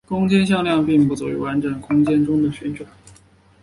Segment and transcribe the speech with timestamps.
[0.07, 2.87] 空间向量并不足以完整描述空间中的旋转。